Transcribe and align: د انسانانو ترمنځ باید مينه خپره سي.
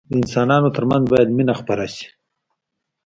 د 0.09 0.11
انسانانو 0.21 0.69
ترمنځ 0.75 1.03
باید 1.11 1.29
مينه 1.37 1.53
خپره 1.59 1.85
سي. 1.95 2.05